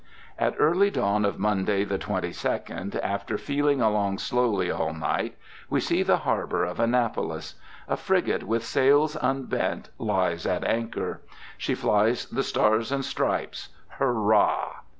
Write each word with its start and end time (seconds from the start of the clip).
At 0.39 0.55
early 0.57 0.89
dawn 0.89 1.25
of 1.25 1.37
Monday 1.37 1.83
the 1.83 1.99
22d, 1.99 2.99
after 3.03 3.37
feeling 3.37 3.81
along 3.81 4.17
slowly 4.17 4.71
all 4.71 4.93
night, 4.95 5.37
we 5.69 5.79
see 5.79 6.01
the 6.01 6.17
harbor 6.25 6.63
of 6.65 6.79
Annapolis. 6.79 7.53
A 7.87 7.95
frigate 7.95 8.41
with 8.41 8.65
sails 8.65 9.15
unbent 9.15 9.89
lies 9.99 10.47
at 10.47 10.63
anchor. 10.63 11.21
She 11.55 11.75
flies 11.75 12.25
the 12.25 12.41
stars 12.41 12.91
and 12.91 13.05
stripes. 13.05 13.69
Hurrah! 13.99 14.77